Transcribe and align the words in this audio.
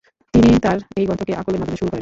তিনি 0.33 0.49
তার 0.59 0.77
এই 0.97 1.05
গ্রন্থকে 1.05 1.33
আকলের 1.33 1.59
মাধ্যমে 1.59 1.77
শুরু 1.77 1.79
করেন। 1.79 1.89